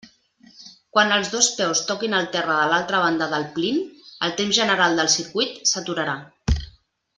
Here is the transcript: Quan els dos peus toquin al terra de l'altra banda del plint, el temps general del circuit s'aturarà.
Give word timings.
Quan 0.95 1.11
els 1.17 1.27
dos 1.33 1.49
peus 1.59 1.81
toquin 1.89 2.15
al 2.21 2.25
terra 2.37 2.55
de 2.61 2.65
l'altra 2.71 3.03
banda 3.05 3.29
del 3.35 3.47
plint, 3.59 3.79
el 4.29 4.35
temps 4.41 4.61
general 4.63 5.01
del 5.03 5.13
circuit 5.19 5.65
s'aturarà. 5.75 6.19